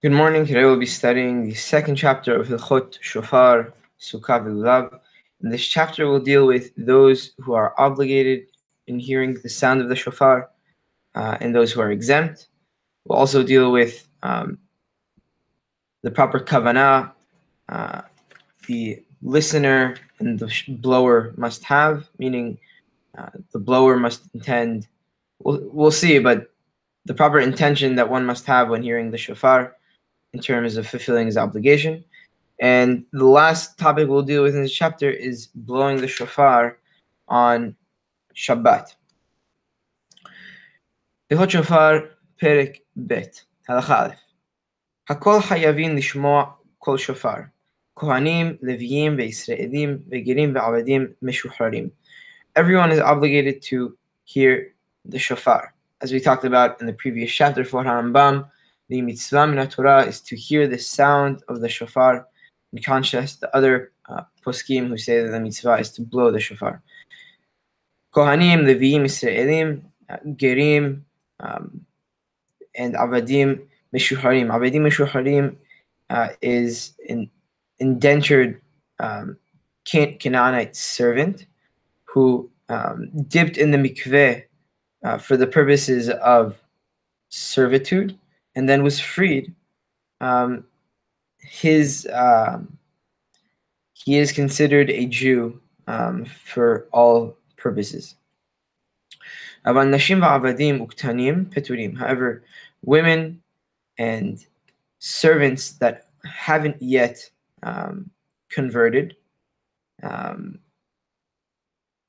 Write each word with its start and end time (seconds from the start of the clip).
Good 0.00 0.12
morning. 0.12 0.46
Today 0.46 0.62
we'll 0.62 0.78
be 0.78 0.86
studying 0.86 1.42
the 1.42 1.54
second 1.54 1.96
chapter 1.96 2.36
of 2.36 2.46
Hilchot 2.46 2.98
Shofar 3.00 3.72
Sukkah 3.98 4.40
V'Lulav. 4.44 5.00
In 5.42 5.50
this 5.50 5.66
chapter, 5.66 6.08
we'll 6.08 6.20
deal 6.20 6.46
with 6.46 6.70
those 6.76 7.32
who 7.40 7.54
are 7.54 7.74
obligated 7.78 8.46
in 8.86 9.00
hearing 9.00 9.36
the 9.42 9.48
sound 9.48 9.80
of 9.80 9.88
the 9.88 9.96
shofar 9.96 10.50
uh, 11.16 11.38
and 11.40 11.52
those 11.52 11.72
who 11.72 11.80
are 11.80 11.90
exempt. 11.90 12.46
We'll 13.06 13.18
also 13.18 13.42
deal 13.42 13.72
with 13.72 14.08
um, 14.22 14.58
the 16.02 16.12
proper 16.12 16.38
kavanah, 16.38 17.10
uh, 17.68 18.02
the 18.68 19.02
listener 19.20 19.96
and 20.20 20.38
the 20.38 20.48
blower 20.68 21.34
must 21.36 21.64
have, 21.64 22.08
meaning 22.18 22.56
uh, 23.18 23.30
the 23.50 23.58
blower 23.58 23.96
must 23.96 24.30
intend. 24.32 24.86
We'll, 25.40 25.58
we'll 25.72 25.90
see, 25.90 26.20
but 26.20 26.52
the 27.04 27.14
proper 27.14 27.40
intention 27.40 27.96
that 27.96 28.08
one 28.08 28.24
must 28.24 28.46
have 28.46 28.68
when 28.68 28.84
hearing 28.84 29.10
the 29.10 29.18
shofar 29.18 29.74
in 30.33 30.39
terms 30.39 30.77
of 30.77 30.87
fulfilling 30.87 31.27
his 31.27 31.37
obligation. 31.37 32.03
And 32.59 33.05
the 33.11 33.25
last 33.25 33.77
topic 33.77 34.07
we'll 34.07 34.23
deal 34.23 34.43
with 34.43 34.55
in 34.55 34.63
this 34.63 34.73
chapter 34.73 35.09
is 35.09 35.47
blowing 35.47 35.97
the 35.97 36.07
shofar 36.07 36.77
on 37.27 37.75
Shabbat. 38.35 38.95
הלכות 41.31 41.49
שופר, 41.49 41.99
פרק 42.37 42.69
ב', 43.07 43.13
הלכה 43.69 44.05
א', 44.05 44.09
הכל 45.09 45.39
חייבים 45.41 45.95
לשמוע 45.95 46.45
קול 46.77 46.97
שופר, 46.97 47.35
כהנים, 47.95 48.57
לוויים 48.61 49.15
וישראלים, 49.17 49.97
וגרים 50.11 50.55
ועבדים 50.55 51.07
משוחררים. 51.21 51.89
Everyone 52.55 52.91
is 52.91 52.99
obligated 52.99 53.63
to 53.63 53.97
hear 54.25 54.73
the 55.05 55.17
shofar. 55.17 55.73
As 56.01 56.11
we 56.11 56.19
talked 56.19 56.45
about 56.45 56.79
in 56.81 56.87
the 56.87 56.93
previous 56.93 57.31
chapter 57.31 57.65
for 57.65 57.83
Harambam, 57.83 58.45
the 58.88 59.02
mitzvah 59.02 59.46
min 59.46 59.68
Torah 59.68 60.04
is 60.04 60.20
to 60.22 60.36
hear 60.36 60.66
the 60.66 60.78
sound 60.78 61.42
of 61.48 61.60
the 61.60 61.68
shofar, 61.68 62.26
in 62.72 62.82
contrast 62.82 63.40
the 63.40 63.54
other 63.56 63.92
uh, 64.08 64.22
poskim 64.44 64.88
who 64.88 64.96
say 64.96 65.22
that 65.22 65.30
the 65.30 65.40
mitzvah 65.40 65.74
is 65.74 65.90
to 65.92 66.02
blow 66.02 66.30
the 66.30 66.40
shofar. 66.40 66.82
Kohanim, 68.14 68.64
Leviim, 68.64 69.02
Israelim, 69.02 69.82
uh, 70.08 70.16
Gerim, 70.36 71.02
um, 71.40 71.84
and 72.74 72.94
Avadim, 72.94 73.66
Meshuharim. 73.94 74.48
Avadim 74.48 74.82
Meshuharim 74.88 75.56
uh, 76.10 76.28
is 76.40 76.94
an 77.08 77.30
indentured 77.78 78.60
um, 79.00 79.36
Can- 79.84 80.16
Canaanite 80.18 80.74
servant 80.74 81.46
who 82.04 82.50
um, 82.68 83.10
dipped 83.28 83.56
in 83.56 83.70
the 83.70 83.78
mikveh 83.78 84.44
uh, 85.04 85.18
for 85.18 85.36
the 85.36 85.46
purposes 85.46 86.08
of 86.08 86.56
servitude 87.28 88.18
and 88.58 88.68
then 88.68 88.82
was 88.82 88.98
freed, 88.98 89.54
um, 90.20 90.64
his 91.38 92.08
um, 92.12 92.76
he 93.92 94.18
is 94.18 94.32
considered 94.32 94.90
a 94.90 95.06
Jew 95.06 95.60
um, 95.86 96.24
for 96.24 96.88
all 96.90 97.36
purposes. 97.56 98.16
However, 101.94 102.42
women 102.84 103.40
and 103.96 104.44
servants 104.98 105.72
that 105.74 106.08
haven't 106.24 106.82
yet 106.82 107.30
um, 107.62 108.10
converted 108.50 109.14
um, 110.02 110.58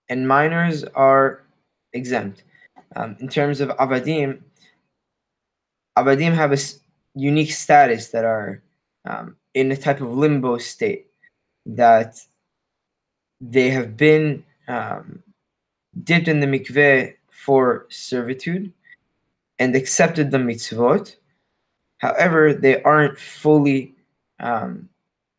and 0.10 0.28
minors 0.28 0.84
are 0.96 1.44
exempt. 1.94 2.44
in 3.20 3.30
terms 3.30 3.62
of 3.62 3.70
avadim, 3.78 4.42
Avadim 5.98 6.34
have 6.34 6.54
a 6.54 6.58
unique 7.16 7.52
status 7.52 8.10
that 8.10 8.26
are 8.26 8.62
um, 9.06 9.36
in 9.54 9.72
a 9.72 9.78
type 9.78 10.02
of 10.02 10.16
limbo 10.16 10.58
state 10.58 11.08
that 11.66 12.20
they 13.42 13.70
have 13.70 13.98
been 13.98 14.44
um, 14.68 15.24
dipped 16.04 16.28
in 16.28 16.40
the 16.40 16.48
mikveh 16.48 17.16
for 17.30 17.86
servitude 17.90 18.72
and 19.58 19.76
accepted 19.76 20.32
the 20.32 20.38
mitzvot. 20.38 21.16
However, 21.98 22.54
they 22.54 22.82
aren't 22.84 23.20
fully 23.20 23.94
um, 24.40 24.90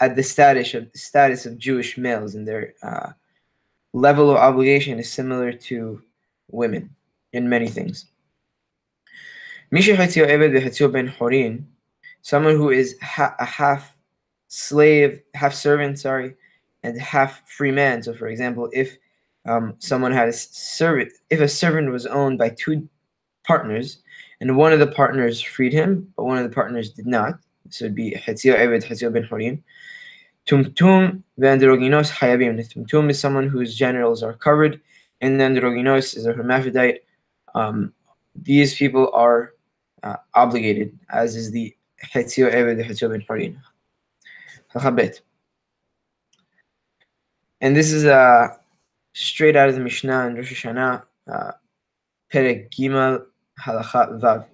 at 0.01 0.17
the 0.17 0.23
status 0.23 0.75
of 0.75 0.89
status 0.95 1.47
of 1.47 1.59
Jewish 1.59 1.97
males, 1.97 2.35
and 2.35 2.47
their 2.47 2.75
uh, 2.83 3.13
level 3.93 4.31
of 4.31 4.37
obligation 4.37 4.99
is 4.99 5.11
similar 5.11 5.53
to 5.53 6.03
women 6.51 6.95
in 7.33 7.49
many 7.49 7.69
things. 7.69 8.07
מי 9.73 9.83
שחציו 9.83 10.25
עבד 10.25 10.51
וחציו 10.57 10.93
ben 10.93 11.09
Horin, 11.19 11.65
someone 12.23 12.57
who 12.57 12.71
is 12.71 12.97
ha- 13.01 13.35
a 13.39 13.45
half 13.45 13.97
slave, 14.49 15.21
half 15.35 15.55
servant, 15.55 15.99
sorry, 15.99 16.35
and 16.83 17.01
half 17.01 17.49
free 17.49 17.71
man. 17.71 18.03
So, 18.03 18.13
for 18.13 18.27
example, 18.27 18.69
if 18.73 18.97
um, 19.47 19.75
someone 19.79 20.13
had 20.13 20.29
a 20.29 20.33
servant, 20.33 21.13
if 21.31 21.41
a 21.41 21.49
servant 21.49 21.91
was 21.91 22.07
owned 22.07 22.39
by 22.39 22.51
two 22.51 22.89
partners, 23.47 23.99
and 24.41 24.57
one 24.57 24.73
of 24.73 24.81
the 24.81 24.87
partners 24.87 25.41
freed 25.41 25.73
him, 25.73 26.13
but 26.17 26.25
one 26.25 26.39
of 26.39 26.45
the 26.45 26.55
partners 26.55 26.91
did 26.91 27.07
not, 27.07 27.35
this 27.65 27.81
would 27.81 27.95
be 27.95 28.13
Hatzio 28.13 28.59
Eved 28.59 28.85
Hatzio 28.85 29.13
Ben 29.13 29.25
Horin. 29.25 29.63
Tumtum 30.47 31.23
Vandroginos 31.39 32.11
Hayavim. 32.11 32.59
Tumtum 32.75 33.11
is 33.11 33.21
someone 33.21 33.47
whose 33.47 33.77
genitals 33.77 34.23
are 34.23 34.33
covered, 34.33 34.81
and 35.21 35.39
Androginos 35.41 36.17
is 36.17 36.27
a 36.27 36.33
hermaphrodite. 36.33 37.01
Um, 37.55 37.93
these 38.35 38.75
people 38.75 39.11
are 39.13 39.53
uh, 40.03 40.17
obligated, 40.35 40.99
as 41.11 41.37
is 41.37 41.51
the 41.51 41.75
Hatzio 42.05 42.53
Eved 42.53 42.85
Hatzio 42.85 43.11
Ben 43.11 43.23
Horin. 43.29 43.61
الخبيت. 44.77 45.21
And 47.61 47.77
this 47.77 47.93
is 47.93 48.05
uh, 48.05 48.49
straight 49.13 49.57
out 49.57 49.69
of 49.69 49.75
the 49.75 49.81
Mishnah 49.81 50.29
in 50.29 50.37
Rosh 50.37 50.65
Hashanah, 50.65 51.03
uh, 51.31 51.53
Perek 52.33 52.67
uh, 52.67 52.69
Gimel 52.69 53.27
Vav. 54.21 54.47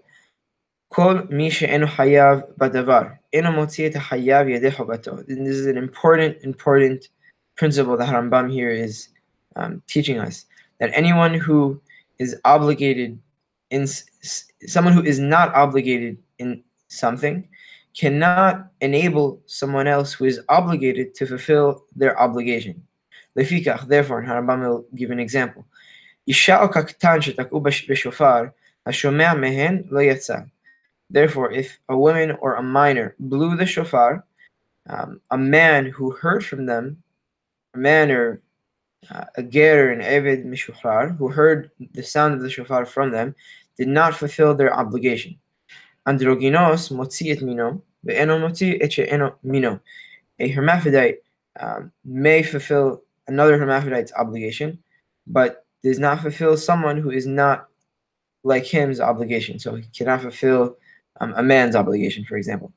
Kol 0.89 1.23
מי 1.31 1.51
שאינו 1.51 1.87
חייב 1.87 2.41
This 5.27 5.57
is 5.57 5.67
an 5.67 5.77
important, 5.77 6.37
important 6.43 7.09
principle 7.57 7.97
that 7.97 8.09
Harambam 8.09 8.51
here 8.51 8.71
is 8.71 9.09
um, 9.57 9.83
teaching 9.87 10.19
us, 10.19 10.47
that 10.81 10.91
anyone 10.95 11.34
who 11.34 11.81
is 12.19 12.37
obligated 12.45 13.19
in 13.71 13.87
someone 14.66 14.93
who 14.93 15.03
is 15.03 15.19
not 15.19 15.54
obligated 15.54 16.19
in 16.38 16.62
something 16.88 17.49
cannot 17.97 18.71
enable 18.81 19.41
someone 19.47 19.87
else 19.87 20.12
who 20.12 20.27
is 20.27 20.41
obligated 20.49 21.15
to 21.15 21.27
fulfill 21.27 21.84
their 21.94 22.19
obligation. 22.21 22.82
Lefikach, 23.37 23.87
therefore, 23.88 24.21
and 24.21 24.28
Harabam 24.28 24.60
will 24.60 24.87
give 24.94 25.10
an 25.10 25.19
example. 25.19 25.66
Therefore, 31.09 31.53
if 31.53 31.78
a 31.88 31.97
woman 31.97 32.33
or 32.41 32.54
a 32.54 32.62
minor 32.62 33.15
blew 33.19 33.56
the 33.56 33.66
shofar, 33.66 34.25
um, 34.88 35.21
a 35.31 35.38
man 35.38 35.87
who 35.87 36.10
heard 36.10 36.44
from 36.44 36.66
them, 36.66 37.03
a 37.75 37.78
man 37.78 38.10
or 38.10 38.41
uh, 39.11 39.25
a 39.37 39.43
ger 39.43 39.91
and 39.91 40.03
Eved 40.03 40.45
Mishuhrar, 40.45 41.17
who 41.17 41.29
heard 41.29 41.71
the 41.93 42.03
sound 42.03 42.34
of 42.34 42.41
the 42.41 42.51
shofar 42.51 42.84
from 42.87 43.11
them, 43.11 43.34
did 43.77 43.89
not 43.89 44.15
fulfill 44.15 44.55
their 44.55 44.75
obligation. 44.75 45.39
Androgynos 46.07 46.91
motzi 46.93 47.33
et 47.33 47.43
mino, 47.43 47.83
ve'eno 48.07 48.41
motzi 48.41 48.79
et 48.81 48.93
she'eno 48.93 49.37
mino. 49.43 49.81
A 50.39 50.49
hermaphrodite 50.49 51.19
um, 51.61 51.93
may 52.05 52.43
fulfill 52.43 53.03
another 53.29 53.59
hermaphrodite's 53.59 54.12
obligation, 54.15 54.79
but 55.27 55.65
does 55.83 55.99
not 55.99 56.21
fulfill 56.21 56.57
someone 56.57 56.97
who 56.97 57.11
is 57.11 57.27
not 57.27 57.69
like 58.45 58.65
him's 58.65 59.01
obligation. 59.01 59.59
So 59.59 59.75
he 59.75 59.84
cannot 59.97 60.22
fulfill 60.22 60.77
um, 61.21 61.34
a 61.37 61.43
man's 61.43 61.77
obligation, 61.77 62.25
for 62.25 62.37
example. 62.37 62.72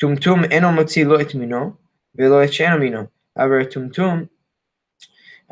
Tumtum 0.00 0.50
eno 0.50 0.72
motzi 0.72 1.06
lo 1.06 1.16
et 1.16 1.34
mino, 1.34 1.78
ve'lo 2.18 2.44
et 2.44 2.52
she'eno 2.52 2.78
mino. 2.78 3.10
However, 3.36 3.64
tumtum, 3.64 4.28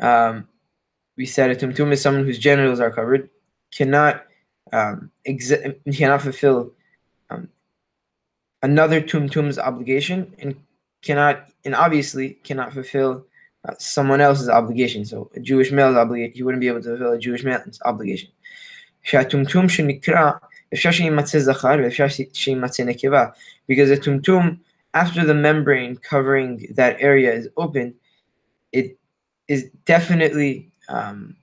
um, 0.00 0.48
we 1.16 1.26
said 1.26 1.50
a 1.50 1.56
tumtum 1.56 1.92
is 1.92 2.00
someone 2.00 2.24
whose 2.24 2.38
genitals 2.38 2.80
are 2.80 2.90
covered, 2.90 3.28
cannot 3.72 4.24
um, 4.72 5.10
ex- 5.26 5.52
cannot 5.92 6.22
fulfill 6.22 6.72
um, 7.30 7.48
another 8.62 9.00
tumtum's 9.00 9.58
obligation, 9.58 10.34
and 10.38 10.54
cannot, 11.02 11.48
and 11.64 11.74
obviously 11.74 12.30
cannot 12.44 12.72
fulfill 12.72 13.26
uh, 13.68 13.74
someone 13.78 14.20
else's 14.20 14.48
obligation. 14.48 15.04
So 15.04 15.30
a 15.34 15.40
Jewish 15.40 15.70
male's 15.72 15.96
obligation, 15.96 16.34
he 16.34 16.42
wouldn't 16.42 16.60
be 16.60 16.68
able 16.68 16.82
to 16.82 16.90
fulfill 16.90 17.12
a 17.12 17.18
Jewish 17.18 17.44
man's 17.44 17.80
obligation. 17.84 18.30
שהטומטום 19.02 19.68
שנקרא, 19.68 20.30
אפשר 20.74 20.90
שיימצא 20.90 21.38
זכר 21.38 21.76
ואפשר 21.82 22.08
ש- 22.08 22.20
שיימצא 22.32 22.84
נקבה. 22.84 23.26
Because 23.66 23.90
a 23.90 23.96
tumtum, 23.96 24.58
after 24.94 25.24
the 25.24 25.34
membrane 25.34 25.96
covering 25.96 26.66
that 26.74 26.96
area 27.00 27.32
is 27.32 27.48
open, 27.56 27.86
it 27.86 27.94
is 29.47 29.69
definitely 29.85 30.69
um, 30.89 31.35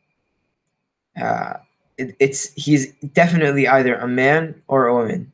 uh, 1.21 1.55
it, 1.99 2.17
it's 2.19 2.53
he's 2.55 2.93
definitely 3.15 3.69
either 3.69 3.95
a 3.97 4.09
man 4.09 4.61
or 4.69 4.87
a 4.87 4.95
woman. 4.95 5.33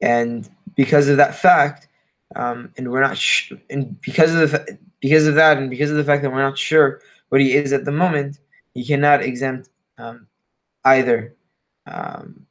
and 0.00 0.48
because 0.74 1.08
of 1.08 1.16
that 1.16 1.34
fact, 1.34 1.88
um, 2.34 2.70
and 2.76 2.90
we're 2.90 3.00
not, 3.00 3.16
sh- 3.16 3.52
and 3.70 3.98
because 4.02 4.34
of 4.34 4.50
the 4.50 4.78
because 5.00 5.26
of 5.26 5.34
that, 5.36 5.56
and 5.56 5.70
because 5.70 5.90
of 5.90 5.96
the 5.96 6.04
fact 6.04 6.22
that 6.22 6.30
we're 6.30 6.42
not 6.42 6.58
sure 6.58 7.00
what 7.30 7.40
he 7.40 7.54
is 7.54 7.72
at 7.72 7.84
the 7.84 7.92
moment, 7.92 8.38
he 8.74 8.84
cannot 8.84 9.22
exempt 9.22 9.68
um, 9.98 10.26
either. 10.84 11.34
Um, 11.86 12.46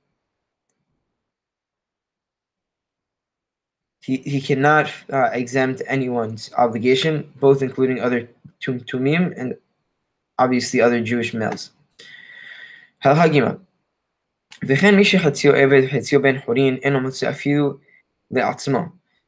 he, 4.05 4.17
he 4.19 4.40
cannot 4.40 4.87
uh, 5.12 5.28
exempt 5.32 5.82
anyone's 5.87 6.50
obligation, 6.56 7.31
both 7.38 7.62
including 7.62 8.00
other 8.00 8.28
tum- 8.61 8.81
tumim 8.81 9.34
and 9.37 9.55
obviously 10.38 10.81
other 10.81 11.00
Jewish 11.00 11.34
males. 11.34 11.70
הלכה 13.05 13.28
ג' 13.28 13.40
וכן 14.69 14.94
מי 14.94 15.05
שחציו 15.05 15.55
עבד 15.55 15.82
חציו 15.93 16.22
בן 16.22 16.40
חורין 16.40 16.76
אינו 16.82 17.00
מוצא 17.00 17.31
אפילו 17.31 17.78
לעצמו 18.31 18.81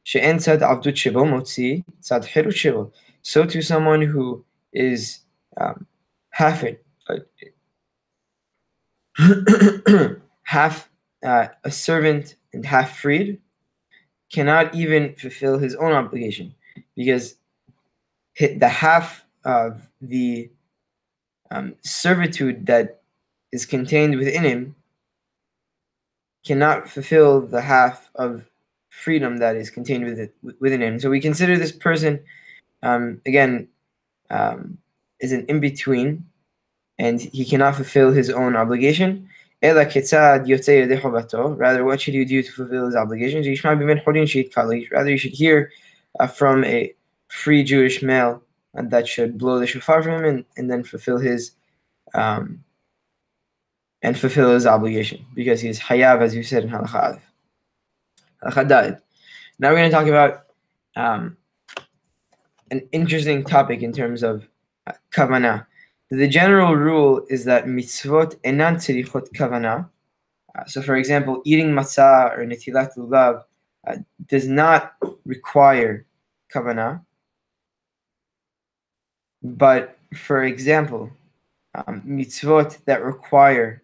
שאין 0.03 0.37
צד 0.37 0.63
עבדות 0.63 0.97
שבו 0.97 1.25
מוציא 1.25 1.79
צד 1.99 2.23
חירות 2.23 2.55
שבו 2.55 2.91
so 3.23 3.45
to 3.45 3.61
someone 3.61 4.01
who 4.01 4.43
is 4.73 5.19
um, 5.57 5.85
half 6.29 6.63
it, 6.63 6.83
half 10.43 10.89
uh, 11.23 11.47
a 11.63 11.71
servant 11.71 12.35
and 12.53 12.65
half 12.65 12.99
freed 12.99 13.39
cannot 14.30 14.74
even 14.74 15.14
fulfill 15.14 15.58
his 15.58 15.74
own 15.76 15.92
obligation 15.92 16.54
because 16.96 17.36
the 18.38 18.68
half 18.68 19.24
of 19.44 19.88
the 20.00 20.50
um, 21.50 21.74
servitude 21.82 22.66
that 22.66 23.00
is 23.52 23.64
contained 23.64 24.16
within 24.16 24.44
him 24.44 24.74
cannot 26.44 26.88
fulfill 26.88 27.40
the 27.40 27.60
half 27.60 28.10
of 28.14 28.44
freedom 28.90 29.38
that 29.38 29.56
is 29.56 29.70
contained 29.70 30.04
within, 30.04 30.30
within 30.60 30.82
him. 30.82 30.98
So 31.00 31.10
we 31.10 31.20
consider 31.20 31.56
this 31.56 31.72
person, 31.72 32.20
um, 32.82 33.20
again, 33.26 33.68
um, 34.30 34.78
is 35.20 35.32
an 35.32 35.46
in 35.46 35.60
between, 35.60 36.26
and 36.98 37.20
he 37.20 37.44
cannot 37.44 37.76
fulfill 37.76 38.12
his 38.12 38.30
own 38.30 38.56
obligation. 38.56 39.28
Rather, 39.62 39.84
what 41.84 42.00
should 42.00 42.14
you 42.14 42.24
do 42.24 42.42
to 42.42 42.52
fulfill 42.52 42.86
his 42.86 42.96
obligations? 42.96 43.64
Rather, 43.64 45.10
you 45.10 45.18
should 45.18 45.32
hear 45.32 45.70
uh, 46.20 46.26
from 46.26 46.64
a 46.64 46.94
free 47.28 47.64
Jewish 47.64 48.02
male 48.02 48.42
and 48.74 48.90
that 48.90 49.08
should 49.08 49.38
blow 49.38 49.58
the 49.58 49.66
shofar 49.66 50.02
for 50.02 50.10
him 50.10 50.24
and, 50.24 50.44
and 50.56 50.70
then 50.70 50.84
fulfill 50.84 51.18
his 51.18 51.52
um, 52.14 52.62
and 54.02 54.18
fulfill 54.18 54.54
his 54.54 54.66
obligation 54.66 55.24
because 55.34 55.60
he 55.60 55.68
is 55.68 55.80
hayav, 55.80 56.20
as 56.20 56.34
you 56.34 56.42
said 56.42 56.64
in 56.64 56.70
halakha. 56.70 57.20
Now 59.58 59.70
we're 59.70 59.76
going 59.76 59.90
to 59.90 59.96
talk 59.96 60.06
about 60.06 60.46
um, 60.94 61.36
an 62.70 62.88
interesting 62.92 63.44
topic 63.44 63.82
in 63.82 63.92
terms 63.92 64.22
of 64.22 64.46
uh, 64.86 64.92
kavanah. 65.10 65.66
The 66.10 66.26
general 66.26 66.74
rule 66.74 67.26
is 67.28 67.44
that 67.44 67.66
mitzvot 67.66 68.36
enan 68.36 68.76
tzirichot 68.76 69.30
kavanah. 69.32 69.88
Uh, 70.56 70.64
so, 70.64 70.80
for 70.80 70.96
example, 70.96 71.42
eating 71.44 71.68
matzah 71.68 72.36
or 72.36 72.46
netilat 72.46 72.96
lulav 72.96 73.44
uh, 73.86 73.96
does 74.26 74.48
not 74.48 74.94
require 75.26 76.06
kavanah. 76.52 77.02
But 79.42 79.98
for 80.14 80.44
example, 80.44 81.10
um, 81.74 82.00
mitzvot 82.06 82.84
that 82.86 83.02
require 83.04 83.82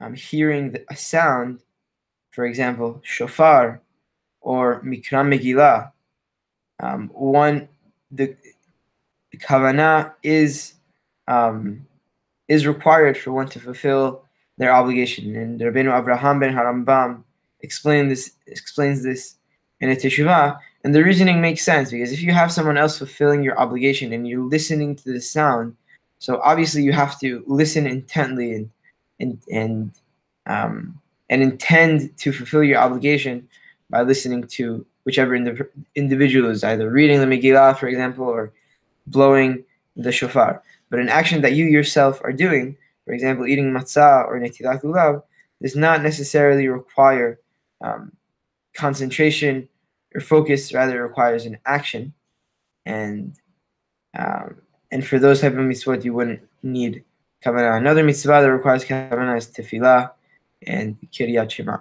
um, 0.00 0.14
hearing 0.14 0.70
the, 0.70 0.84
a 0.88 0.96
sound, 0.96 1.60
for 2.30 2.46
example, 2.46 3.00
shofar 3.02 3.80
or 4.40 4.80
mikra 4.82 5.26
megillah, 5.26 5.90
um, 6.80 7.10
one 7.12 7.68
the, 8.12 8.36
kavanah 9.36 10.12
is 10.22 10.74
um, 11.28 11.86
is 12.48 12.66
required 12.66 13.16
for 13.16 13.32
one 13.32 13.48
to 13.48 13.60
fulfill 13.60 14.24
their 14.58 14.72
obligation. 14.72 15.34
And 15.36 15.60
Rabbeinu 15.60 15.90
Avraham 15.90 16.40
ben 16.40 16.54
Harambam 16.54 17.22
explain 17.60 18.08
this 18.08 18.32
explains 18.46 19.02
this 19.02 19.36
in 19.80 19.90
a 19.90 19.96
teshuvah, 19.96 20.56
and 20.84 20.94
the 20.94 21.02
reasoning 21.02 21.40
makes 21.40 21.62
sense 21.62 21.90
because 21.90 22.12
if 22.12 22.22
you 22.22 22.32
have 22.32 22.52
someone 22.52 22.76
else 22.76 22.98
fulfilling 22.98 23.42
your 23.42 23.58
obligation 23.58 24.12
and 24.12 24.28
you're 24.28 24.44
listening 24.44 24.94
to 24.96 25.12
the 25.12 25.20
sound, 25.20 25.76
so 26.18 26.40
obviously 26.42 26.82
you 26.82 26.92
have 26.92 27.18
to 27.20 27.42
listen 27.46 27.86
intently 27.86 28.52
and 28.52 28.70
and 29.20 29.38
and 29.50 29.90
um, 30.46 31.00
and 31.30 31.42
intend 31.42 32.16
to 32.18 32.32
fulfill 32.32 32.62
your 32.62 32.78
obligation 32.78 33.48
by 33.90 34.02
listening 34.02 34.44
to 34.44 34.84
whichever 35.04 35.38
indiv- 35.38 35.68
individual 35.94 36.50
is 36.50 36.64
either 36.64 36.90
reading 36.90 37.20
the 37.20 37.26
Megillah, 37.26 37.78
for 37.78 37.88
example, 37.88 38.24
or 38.24 38.52
blowing 39.06 39.64
the 39.96 40.12
shofar. 40.12 40.62
But 40.90 41.00
an 41.00 41.08
action 41.08 41.42
that 41.42 41.54
you 41.54 41.64
yourself 41.64 42.20
are 42.22 42.32
doing, 42.32 42.76
for 43.04 43.12
example, 43.12 43.46
eating 43.46 43.72
matzah 43.72 44.26
or 44.26 44.38
netilat 44.38 44.82
lulav, 44.82 45.22
does 45.62 45.76
not 45.76 46.02
necessarily 46.02 46.68
require 46.68 47.40
um, 47.82 48.12
concentration 48.76 49.68
or 50.14 50.20
focus. 50.20 50.72
Rather, 50.72 51.02
requires 51.02 51.46
an 51.46 51.58
action, 51.66 52.12
and 52.86 53.34
um, 54.18 54.56
and 54.90 55.06
for 55.06 55.18
those 55.18 55.40
type 55.40 55.52
of 55.52 55.58
mitzvot, 55.58 56.04
you 56.04 56.14
wouldn't 56.14 56.40
need 56.62 57.04
kavanah. 57.44 57.76
Another 57.76 58.04
mitzvah 58.04 58.40
that 58.42 58.52
requires 58.52 58.84
kavanah 58.84 59.38
is 59.38 59.48
tefillah 59.48 60.10
and 60.66 60.96
kriat 61.12 61.50
shema. 61.50 61.78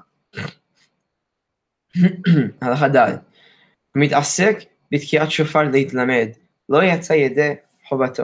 הלכה 2.62 2.88
ד' 2.88 3.18
מתעסק 3.96 4.58
בתקיעת 4.92 5.32
שופר 5.32 5.64
להתלמד, 5.64 6.28
לא 6.70 6.84
יצא 6.84 7.14
ידי 7.14 7.54
חובתו. 7.88 8.24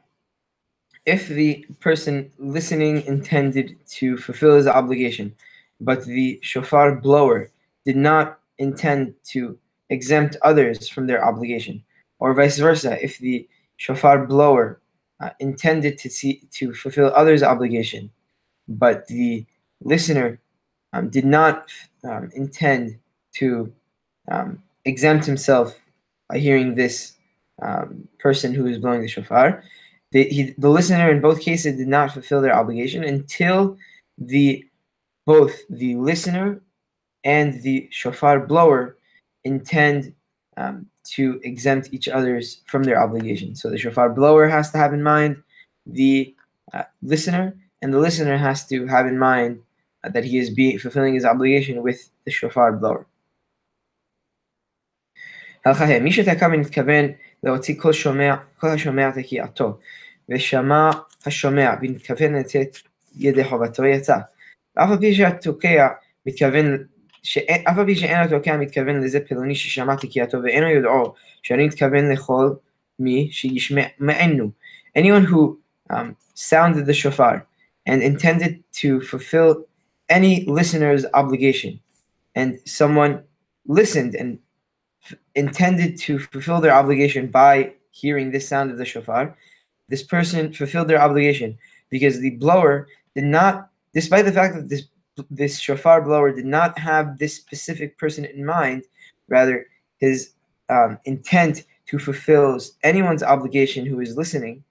If 1.11 1.27
the 1.27 1.65
person 1.81 2.31
listening 2.37 3.01
intended 3.05 3.75
to 3.99 4.17
fulfill 4.17 4.55
his 4.55 4.65
obligation, 4.65 5.35
but 5.81 6.05
the 6.05 6.39
shofar 6.41 6.95
blower 6.95 7.51
did 7.83 7.97
not 7.97 8.39
intend 8.59 9.15
to 9.33 9.59
exempt 9.89 10.37
others 10.41 10.87
from 10.87 11.07
their 11.07 11.21
obligation, 11.21 11.83
or 12.19 12.33
vice 12.33 12.57
versa, 12.57 12.97
if 13.03 13.17
the 13.17 13.45
shofar 13.75 14.25
blower 14.25 14.79
uh, 15.19 15.31
intended 15.41 15.97
to 15.97 16.09
see 16.09 16.43
to 16.51 16.73
fulfill 16.73 17.11
others' 17.13 17.43
obligation, 17.43 18.09
but 18.69 19.05
the 19.07 19.45
listener 19.81 20.39
um, 20.93 21.09
did 21.09 21.25
not 21.25 21.71
um, 22.05 22.31
intend 22.33 22.97
to 23.33 23.69
um, 24.29 24.63
exempt 24.85 25.25
himself 25.25 25.77
by 26.29 26.37
hearing 26.37 26.73
this 26.73 27.17
um, 27.61 28.07
person 28.17 28.53
who 28.53 28.65
is 28.65 28.77
blowing 28.77 29.01
the 29.01 29.09
shofar. 29.09 29.61
The, 30.11 30.25
he, 30.25 30.53
the 30.57 30.69
listener 30.69 31.09
in 31.09 31.21
both 31.21 31.41
cases 31.41 31.77
did 31.77 31.87
not 31.87 32.11
fulfill 32.11 32.41
their 32.41 32.55
obligation 32.55 33.03
until 33.03 33.77
the 34.17 34.65
both 35.25 35.61
the 35.69 35.95
listener 35.95 36.61
and 37.23 37.61
the 37.61 37.87
shofar 37.91 38.39
blower 38.39 38.97
intend 39.43 40.13
um, 40.57 40.87
to 41.03 41.39
exempt 41.43 41.89
each 41.91 42.09
others 42.09 42.61
from 42.65 42.83
their 42.83 43.01
obligation. 43.01 43.55
So 43.55 43.69
the 43.69 43.77
shofar 43.77 44.09
blower 44.09 44.47
has 44.47 44.71
to 44.71 44.77
have 44.77 44.93
in 44.93 45.03
mind 45.03 45.41
the 45.85 46.35
uh, 46.73 46.83
listener, 47.01 47.55
and 47.81 47.93
the 47.93 47.99
listener 47.99 48.37
has 48.37 48.67
to 48.67 48.85
have 48.87 49.07
in 49.07 49.17
mind 49.17 49.61
uh, 50.03 50.09
that 50.09 50.23
he 50.25 50.37
is 50.37 50.49
be, 50.49 50.77
fulfilling 50.77 51.13
his 51.13 51.25
obligation 51.25 51.81
with 51.83 52.09
the 52.25 52.31
shofar 52.31 52.73
blower. 52.73 53.05
להוציא 57.43 57.75
כל 57.79 57.93
שומע, 57.93 58.35
כל 58.57 58.67
השומע 58.67 59.11
תקיעתו, 59.11 59.77
ושמע 60.29 60.89
השומע 61.25 61.73
ונתכוון 61.81 62.35
לתת 62.35 62.77
ידי 63.17 63.43
חובתו 63.43 63.85
יצא. 63.85 64.17
ואף 64.75 64.89
על 64.89 64.97
פי 64.97 65.13
שהתוקע 65.13 65.87
מתכוון, 66.25 66.77
אף 67.69 67.77
על 67.77 67.85
פי 67.85 67.95
שאין 67.95 68.17
התוקע 68.17 68.57
מתכוון 68.57 69.03
לזה 69.03 69.19
פלוני 69.19 69.55
ששמע 69.55 69.95
תקיעתו 69.95 70.37
ואינו 70.43 70.67
יודעו 70.67 71.13
שאני 71.43 71.65
מתכוון 71.65 72.11
לכל 72.11 72.49
מי 72.99 73.29
שישמענו. 73.31 74.51
Anyone 74.97 75.23
who 75.23 75.57
um, 75.89 76.15
sounded 76.35 76.85
the 76.85 76.93
shofar 76.93 77.45
and 77.85 78.01
intended 78.01 78.63
to 78.73 79.01
fulfill 79.01 79.65
any 80.09 80.45
listener's 80.45 81.05
obligation 81.13 81.79
and 82.35 82.59
someone 82.65 83.23
listened 83.67 84.15
and 84.15 84.37
intended 85.35 85.97
to 85.97 86.19
fulfill 86.19 86.61
their 86.61 86.73
obligation 86.73 87.27
by 87.27 87.73
hearing 87.91 88.31
this 88.31 88.47
sound 88.47 88.71
of 88.71 88.77
the 88.77 88.85
shofar, 88.85 89.35
this 89.89 90.03
person 90.03 90.53
fulfilled 90.53 90.87
their 90.87 91.01
obligation 91.01 91.57
because 91.89 92.19
the 92.19 92.31
blower 92.31 92.87
did 93.15 93.25
not, 93.25 93.69
despite 93.93 94.25
the 94.25 94.31
fact 94.31 94.55
that 94.55 94.69
this 94.69 94.83
this 95.29 95.59
shofar 95.59 96.01
blower 96.01 96.31
did 96.31 96.45
not 96.45 96.79
have 96.79 97.17
this 97.17 97.35
specific 97.35 97.97
person 97.97 98.23
in 98.25 98.45
mind, 98.45 98.83
rather 99.27 99.67
his 99.99 100.31
um, 100.69 100.97
intent 101.05 101.65
to 101.87 101.99
fulfill 101.99 102.59
anyone's 102.83 103.21
obligation 103.21 103.85
who 103.85 103.99
is 103.99 104.15
listening 104.15 104.63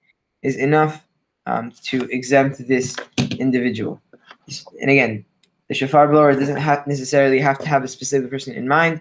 is 0.43 0.57
enough 0.57 1.07
um, 1.47 1.71
to 1.85 2.05
exempt 2.11 2.67
this 2.67 2.97
individual. 3.39 4.01
And 4.81 4.91
again, 4.91 5.25
the 5.69 5.75
shofar 5.75 6.09
blower 6.09 6.35
doesn't 6.35 6.57
have 6.57 6.87
necessarily 6.87 7.39
have 7.39 7.59
to 7.59 7.69
have 7.69 7.85
a 7.85 7.89
specific 7.89 8.31
person 8.31 8.55
in 8.55 8.67
mind. 8.67 9.01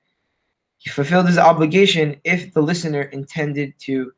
he 0.81 0.89
fulfilled 0.89 1.27
his 1.27 1.37
obligation 1.37 2.19
if 2.23 2.51
the 2.55 2.61
listener 2.61 3.03
intended 3.03 3.71
to 3.77 4.11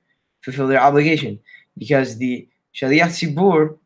fulfill 0.43 0.65
their 0.65 0.79
obligation, 0.79 1.37
because 1.77 2.17
the 2.17 2.47
shaliach 2.73 3.09
tzibur, 3.09 3.77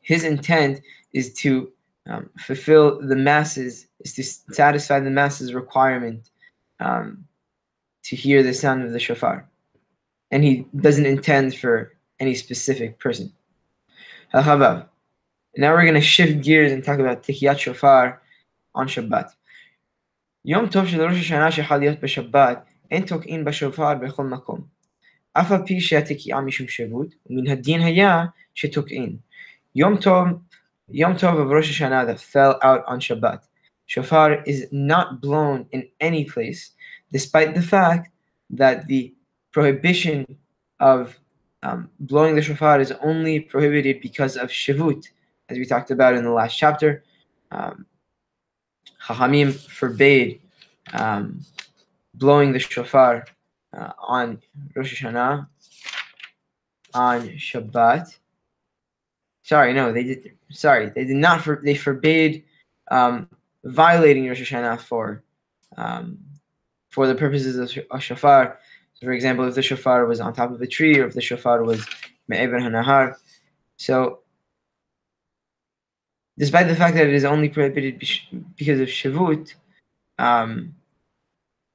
his 0.00 0.24
intent 0.24 0.80
is 1.12 1.34
to 1.34 1.70
um, 2.08 2.30
fulfill 2.38 3.02
the 3.06 3.16
masses, 3.16 3.86
is 4.00 4.14
to 4.14 4.22
satisfy 4.54 4.98
the 4.98 5.10
masses' 5.10 5.52
requirement 5.52 6.30
um, 6.80 7.26
to 8.02 8.16
hear 8.16 8.42
the 8.42 8.54
sound 8.54 8.82
of 8.82 8.92
the 8.92 8.98
shofar. 8.98 9.46
And 10.30 10.42
he 10.42 10.66
doesn't 10.80 11.04
intend 11.04 11.54
for 11.54 11.92
any 12.18 12.34
specific 12.34 12.98
person. 12.98 13.30
Now 14.32 15.74
we're 15.74 15.82
going 15.82 15.94
to 15.94 16.00
shift 16.00 16.42
gears 16.42 16.72
and 16.72 16.82
talk 16.82 16.98
about 16.98 17.24
Tikiyat 17.24 17.58
Shofar 17.58 18.22
on 18.74 18.88
Shabbat. 18.88 19.35
יום 20.48 20.66
טוב 20.68 20.86
של 20.86 21.02
ראש 21.02 21.16
השנה 21.16 21.52
שחל 21.52 21.76
להיות 21.76 22.00
בשבת, 22.00 22.64
אין 22.90 23.06
תוקעין 23.06 23.44
בשופר 23.44 23.94
בכל 23.94 24.24
מקום. 24.24 24.60
אף 25.32 25.52
על 25.52 25.66
פי 25.66 25.80
שהתקיעה 25.80 26.40
משום 26.40 26.68
שירות, 26.68 27.14
ומן 27.26 27.46
הדין 27.46 27.80
היה 27.80 28.24
שתוקעין. 28.54 29.16
יום 29.74 29.96
טוב, 29.96 30.26
יום 30.88 31.18
טוב 31.18 31.34
of 31.34 31.54
ראש 31.56 31.70
השנה 31.70 32.04
that 32.04 32.20
fell 32.20 32.62
out 32.62 32.92
on 32.92 33.00
Shabbat. 33.00 33.38
Shofar 33.88 34.42
is 34.46 34.66
not 34.72 35.20
blown 35.20 35.66
in 35.72 35.82
any 36.00 36.24
place, 36.24 36.70
despite 37.12 37.54
the 37.54 37.62
fact 37.62 38.08
that 38.50 38.86
the 38.86 39.14
prohibition 39.52 40.24
of 40.80 41.18
um, 41.64 41.90
blowing 41.98 42.36
the 42.36 42.42
shofar 42.42 42.80
is 42.80 42.92
only 43.02 43.40
prohibited 43.40 44.00
because 44.00 44.36
of 44.36 44.48
shivut, 44.48 45.02
as 45.48 45.56
we 45.58 45.64
talked 45.64 45.90
about 45.90 46.14
in 46.14 46.22
the 46.24 46.30
last 46.40 46.56
chapter. 46.56 47.02
Um, 47.50 47.86
Chachamim 49.06 49.54
forbade 49.54 50.40
um, 50.92 51.40
blowing 52.14 52.52
the 52.52 52.58
shofar 52.58 53.26
uh, 53.76 53.92
on 53.98 54.40
Rosh 54.74 55.02
Hashanah, 55.02 55.46
on 56.94 57.20
Shabbat. 57.30 58.16
Sorry, 59.42 59.72
no, 59.72 59.92
they 59.92 60.02
did. 60.02 60.32
Sorry, 60.50 60.90
they 60.90 61.04
did 61.04 61.16
not. 61.16 61.42
For, 61.42 61.60
they 61.62 61.74
forbade 61.74 62.44
um, 62.90 63.28
violating 63.64 64.26
Rosh 64.28 64.40
Hashanah 64.40 64.80
for 64.80 65.22
um, 65.76 66.18
for 66.90 67.06
the 67.06 67.14
purposes 67.14 67.56
of, 67.56 67.84
of 67.90 68.02
shofar. 68.02 68.58
So 68.94 69.06
for 69.06 69.12
example, 69.12 69.46
if 69.46 69.54
the 69.54 69.62
shofar 69.62 70.06
was 70.06 70.20
on 70.20 70.32
top 70.32 70.50
of 70.50 70.60
a 70.60 70.66
tree, 70.66 70.98
or 70.98 71.06
if 71.06 71.14
the 71.14 71.20
shofar 71.20 71.62
was 71.62 71.86
me'ever 72.28 72.58
hanahar. 72.58 73.16
So, 73.76 74.20
despite 76.38 76.68
the 76.68 76.76
fact 76.76 76.96
that 76.96 77.06
it 77.06 77.14
is 77.14 77.24
only 77.24 77.48
prohibited 77.48 77.98
because 78.56 78.80
of 78.80 78.88
shivut, 78.88 79.54
um, 80.18 80.74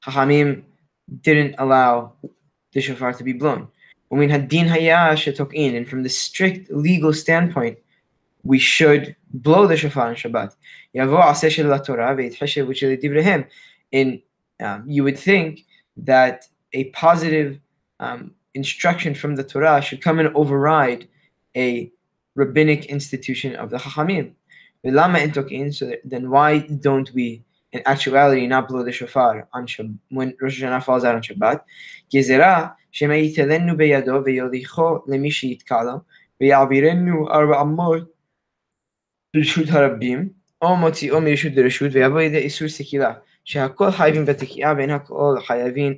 Chachamim 0.04 0.64
didn't 1.22 1.56
allow 1.58 2.14
the 2.74 2.82
shofar 2.82 3.14
to 3.14 3.24
be 3.24 3.34
blown. 3.34 3.68
Hayah 4.12 5.78
and 5.78 5.88
from 5.88 6.04
the 6.04 6.10
strict 6.10 6.72
legal 6.72 7.14
standpoint, 7.14 7.78
we 8.44 8.60
should 8.60 9.16
blow 9.34 9.68
the 9.68 9.78
shofar 9.78 10.08
on 10.08 10.16
Shabbat. 10.16 10.56
And 13.94 14.22
um, 14.60 14.84
you 14.88 15.04
would 15.04 15.20
think 15.20 15.66
that 15.98 16.48
a 16.74 16.86
positive 16.86 17.60
um, 18.00 18.32
instruction 18.54 19.14
from 19.14 19.36
the 19.36 19.44
Torah 19.44 19.82
should 19.82 20.02
come 20.02 20.20
and 20.20 20.36
override 20.36 21.08
a 21.56 21.92
rabbinic 22.36 22.86
institution 22.86 23.56
of 23.56 23.70
the 23.70 23.78
Chachamim. 23.78 24.34
So 24.85 25.93
then 26.05 26.31
why 26.31 26.59
don't 26.59 27.11
we 27.13 27.45
in 27.73 27.83
actuality 27.87 28.47
not 28.47 28.69
blow 28.69 28.85
the 28.85 28.93
shofar 28.93 29.49
on 29.53 29.67
Shab- 29.67 29.99
when 30.11 30.37
Rosh 30.41 30.63
Hashanah 30.63 30.85
falls 30.85 31.05
out 31.05 31.15
on 31.15 31.23
Shabbat? 31.23 31.61
גזירה 32.15 32.69
שמא 32.93 33.13
יתלנו 33.13 33.77
בידו 33.77 34.25
ויוליכו 34.25 34.99
למי 35.07 35.31
שיתקע 35.31 35.83
לו 35.83 35.93
ויעבירנו 36.41 37.31
ארבע 37.31 37.61
אמות 37.61 38.13
לרשות 39.35 39.69
הרבים 39.69 40.29
או 40.63 40.77
מוציאו 40.77 41.21
מרשות 41.21 41.53
לרשות 41.57 41.91
ויבוא 41.93 42.21
לידי 42.21 42.39
איסור 42.39 42.69
סקילה 42.69 43.15
שהכל 43.45 43.91
חייבים 43.91 44.25
בתקיעה 44.25 44.75
ואין 44.77 44.91
הכל 44.91 45.37
חייבים 45.47 45.95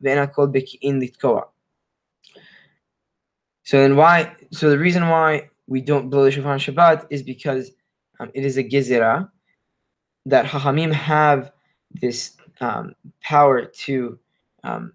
ואין 0.00 0.18
הכל 0.18 0.46
בקיאים 0.52 1.00
לתקוע. 1.00 1.40
So 3.64 3.76
then 3.76 3.96
why 3.96 4.16
so 4.50 4.70
the 4.70 4.78
reason 4.78 5.08
why 5.08 5.50
we 5.66 5.80
don't 5.80 6.10
blow 6.10 6.24
the 6.24 6.30
shofar 6.30 6.54
on 6.54 6.58
Shabbat 6.58 7.06
is 7.10 7.22
because 7.22 7.70
um, 8.19 8.31
it 8.33 8.45
is 8.45 8.57
a 8.57 8.63
gezerah 8.63 9.29
that 10.25 10.45
Hachamim 10.45 10.91
have 10.91 11.51
this 12.01 12.35
um, 12.59 12.93
power 13.21 13.65
to 13.65 14.19
um, 14.63 14.93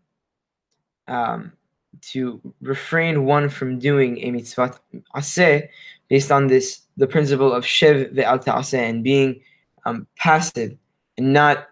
um, 1.09 1.53
to 2.01 2.41
refrain 2.61 3.25
one 3.25 3.49
from 3.49 3.79
doing 3.79 4.19
a 4.19 4.31
mitzvah 4.31 4.75
aseh 5.15 5.69
based 6.09 6.33
on 6.33 6.47
this 6.47 6.83
the 6.97 7.07
principle 7.07 7.53
of 7.53 7.65
shev 7.65 8.13
ve'al 8.15 8.43
ta'aseh 8.45 8.79
and 8.79 9.03
being 9.05 9.41
um, 9.87 10.07
passive 10.17 10.77
and 11.17 11.33
not 11.33 11.69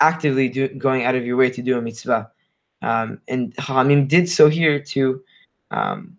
actively 0.00 0.48
do, 0.48 0.68
going 0.68 1.04
out 1.04 1.14
of 1.14 1.24
your 1.24 1.36
way 1.36 1.50
to 1.50 1.62
do 1.62 1.78
a 1.78 1.82
mitzvah. 1.82 2.30
Um, 2.82 3.20
and 3.28 3.54
Hachamim 3.56 4.08
did 4.08 4.28
so 4.28 4.48
here 4.48 4.80
to 4.80 5.22
um, 5.70 6.16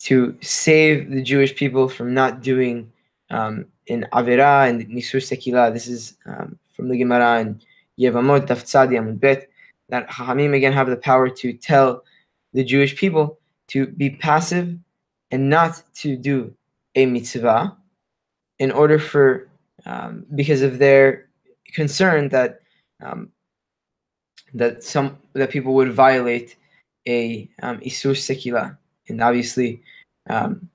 to 0.00 0.36
save 0.40 1.10
the 1.10 1.22
Jewish 1.22 1.54
people 1.54 1.88
from 1.88 2.14
not 2.14 2.42
doing 2.42 2.90
um, 3.30 3.66
in 3.86 4.06
Avera 4.12 4.68
and 4.68 4.86
Nisur 4.88 5.20
Sekila. 5.20 5.72
This 5.72 5.86
is 5.86 6.16
um, 6.26 6.58
from 6.74 6.88
the 6.88 6.98
Gemara 6.98 7.40
and 7.40 7.64
Yevamot 7.98 8.46
Daftzadi 8.46 8.98
Amud 8.98 9.20
Bet 9.20 9.48
that 9.88 10.08
Chachamim 10.08 10.54
again 10.54 10.72
have 10.72 10.88
the 10.88 10.96
power 10.96 11.28
to 11.28 11.52
tell 11.52 12.04
the 12.52 12.64
Jewish 12.64 12.96
people 12.96 13.38
to 13.68 13.86
be 13.86 14.10
passive 14.10 14.76
and 15.30 15.48
not 15.48 15.82
to 15.94 16.16
do 16.16 16.52
a 16.94 17.06
mitzvah 17.06 17.76
in 18.58 18.70
order 18.70 18.98
for 18.98 19.48
um, 19.86 20.26
because 20.34 20.62
of 20.62 20.78
their 20.78 21.28
concern 21.74 22.28
that 22.28 22.60
um, 23.02 23.30
that 24.54 24.82
some 24.82 25.18
that 25.34 25.50
people 25.50 25.74
would 25.74 25.92
violate 25.92 26.56
a 27.06 27.48
um, 27.62 27.78
isur 27.80 28.14
sekila 28.14 28.76
and 29.08 29.20
obviously 29.22 29.82
um, 30.28 30.68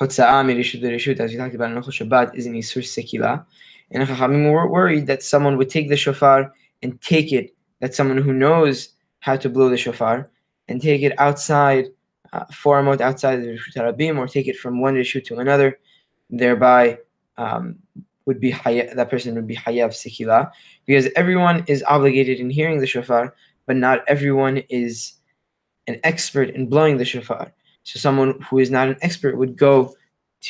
Hotza'a 0.00 0.44
mirishut 0.44 0.82
dereshut, 0.82 1.18
as 1.20 1.32
we 1.32 1.38
talked 1.38 1.54
about 1.54 1.70
in 1.70 1.76
Nochel 1.76 1.88
Shabbat, 1.88 2.34
is 2.34 2.46
an 2.46 2.54
Isur 2.54 2.82
Sekila. 2.82 3.44
And 3.90 4.06
Chachamim 4.06 4.52
were 4.52 4.68
worried 4.68 5.06
that 5.06 5.22
someone 5.22 5.56
would 5.56 5.70
take 5.70 5.88
the 5.88 5.96
shofar 5.96 6.52
and 6.82 7.00
take 7.00 7.32
it, 7.32 7.54
that 7.80 7.94
someone 7.94 8.18
who 8.18 8.32
knows 8.32 8.90
how 9.20 9.36
to 9.36 9.48
blow 9.48 9.68
the 9.70 9.76
shofar, 9.76 10.30
and 10.68 10.82
take 10.82 11.02
it 11.02 11.18
outside, 11.18 11.86
uh, 12.32 12.44
four 12.52 12.82
amot 12.82 13.00
outside 13.00 13.36
the 13.36 13.56
Rishut 13.56 13.74
Harabim, 13.74 14.18
or 14.18 14.26
take 14.26 14.48
it 14.48 14.56
from 14.56 14.80
one 14.80 14.94
Rishut 14.94 15.24
to 15.26 15.38
another, 15.38 15.78
thereby 16.28 16.98
um, 17.38 17.76
would 18.26 18.40
be 18.40 18.50
that 18.50 19.08
person 19.08 19.34
would 19.34 19.46
be 19.46 19.56
Hayav 19.56 19.90
Sekila, 19.90 20.50
because 20.84 21.08
everyone 21.16 21.64
is 21.68 21.82
obligated 21.84 22.38
in 22.38 22.50
hearing 22.50 22.80
the 22.80 22.86
shofar, 22.86 23.34
but 23.64 23.76
not 23.76 24.04
everyone 24.08 24.58
is 24.68 25.14
an 25.86 26.00
expert 26.04 26.50
in 26.50 26.68
blowing 26.68 26.98
the 26.98 27.04
shofar. 27.04 27.52
So 27.85 27.97
someone 27.99 28.31
who 28.47 28.59
is 28.59 28.69
not 28.69 28.87
an 28.87 28.97
expert 29.01 29.33
would 29.35 29.55
go 29.57 29.93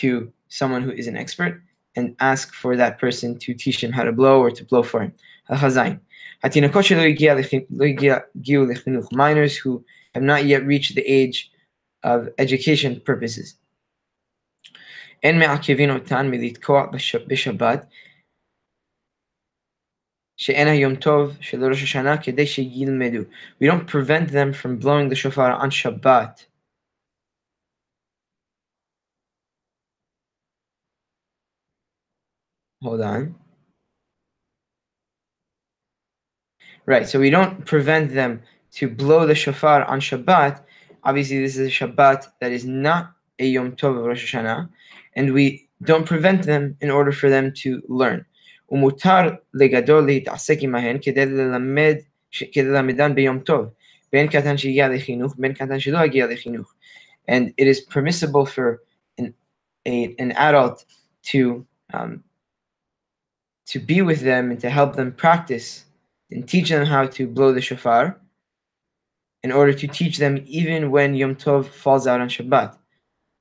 to 0.01 0.31
someone 0.60 0.83
who 0.83 0.93
is 1.01 1.07
an 1.07 1.17
expert 1.24 1.53
and 1.98 2.15
ask 2.19 2.53
for 2.62 2.75
that 2.77 2.93
person 3.00 3.29
to 3.43 3.53
teach 3.53 3.79
him 3.83 3.91
how 3.91 4.03
to 4.03 4.12
blow 4.12 4.38
or 4.43 4.51
to 4.51 4.63
blow 4.69 4.83
for 4.83 5.01
him. 5.01 5.12
הלכה 5.50 5.69
ז' 5.69 5.79
התינוקות 6.43 6.83
שלא 6.83 7.01
הגיע 7.01 7.36
לחי- 7.36 7.65
לא 7.69 7.86
הגיע- 7.86 8.19
הגיעו 8.36 8.65
לחינוך, 8.65 9.13
minors 9.13 9.65
who 9.65 9.79
have 10.17 10.24
not 10.24 10.41
yet 10.43 10.63
reached 10.67 10.95
the 10.95 11.05
age 11.05 11.51
of 12.05 12.19
education 12.41 13.00
purposes. 13.10 13.55
אין 15.24 15.39
מעכבין 15.39 15.89
אותן 15.91 16.27
מלתקוע 16.31 16.86
בש- 16.93 17.15
בשבת, 17.15 17.86
שאין 20.38 20.67
היום 20.67 20.95
טוב 20.95 21.38
של 21.41 21.63
ראש 21.63 21.83
השנה 21.83 22.17
כדי 22.17 22.48
שילמדו. 22.48 23.21
We 23.63 23.67
don't 23.67 23.88
prevent 23.89 24.29
them 24.29 24.53
from 24.53 24.83
blowing 24.83 25.10
the 25.10 25.15
shofar 25.15 25.62
on 25.62 25.69
Shabbat. 25.69 26.45
Hold 32.81 33.01
on. 33.01 33.36
Right, 36.86 37.07
so 37.07 37.19
we 37.19 37.29
don't 37.29 37.65
prevent 37.65 38.13
them 38.13 38.41
to 38.74 38.89
blow 38.89 39.27
the 39.27 39.36
shofar 39.36 39.83
on 39.86 40.00
Shabbat. 40.00 40.62
Obviously, 41.03 41.39
this 41.41 41.57
is 41.57 41.67
a 41.67 41.71
Shabbat 41.71 42.25
that 42.39 42.51
is 42.51 42.65
not 42.65 43.12
a 43.39 43.45
Yom 43.45 43.74
Tov 43.74 43.98
of 44.00 44.05
Rosh 44.05 44.33
Hashanah, 44.36 44.67
and 45.15 45.33
we 45.33 45.69
don't 45.83 46.05
prevent 46.05 46.43
them 46.43 46.75
in 46.81 46.89
order 46.89 47.12
for 47.12 47.29
them 47.29 47.53
to 47.63 47.81
learn. 47.88 48.25
ומותר 48.71 49.36
לגדול 49.53 50.05
להתעסק 50.05 50.57
עמהן 50.62 50.98
כדי 51.01 51.25
ללמד, 51.25 51.95
ש- 52.31 52.43
כדי 52.43 52.63
ללמדן 52.67 53.15
ביום 53.15 53.39
טוב, 53.39 53.65
בין 54.13 54.27
קטן 54.27 54.57
שהגיע 54.57 54.89
לחינוך, 54.89 55.36
בין 55.38 55.53
קטן 55.53 55.79
שלא 55.79 55.98
הגיע 55.98 56.27
לחינוך. 56.27 56.74
And 57.27 57.53
it 57.57 57.67
is 57.67 57.79
permissible 57.81 58.45
for 58.45 58.81
an, 59.19 59.33
a, 59.86 60.15
an 60.19 60.31
adult 60.31 60.86
to 61.31 61.65
um, 61.93 62.24
to 63.66 63.78
be 63.78 64.02
with 64.02 64.20
them 64.20 64.50
and 64.50 64.61
to 64.61 64.70
help 64.70 64.96
them 64.96 65.12
practice 65.12 65.85
and 66.30 66.49
teach 66.49 66.70
them 66.70 66.87
how 66.87 67.06
to 67.06 67.26
blow 67.26 67.52
the 67.52 67.61
shofar 67.61 68.18
in 69.42 69.52
order 69.52 69.73
to 69.73 69.87
teach 69.87 70.18
them 70.18 70.42
even 70.46 70.90
when 70.90 71.14
Yom 71.14 71.37
Tov 71.37 71.66
falls 71.66 72.06
out 72.06 72.20
on 72.20 72.28
Shabbat. 72.28 72.76